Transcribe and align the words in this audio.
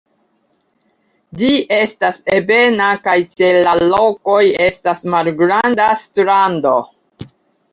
Ĝi 1.41 1.49
estas 1.75 2.17
ebena 2.37 2.87
kaj 3.09 3.15
ĉe 3.41 3.51
la 3.67 3.75
rokoj 3.83 4.41
estas 4.71 5.05
malgranda 5.17 5.91
strando. 6.07 6.77